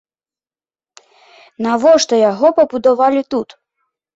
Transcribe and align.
Навошта 1.65 2.15
яго 2.31 2.47
пабудавалі 2.59 3.21
тут? 3.37 3.49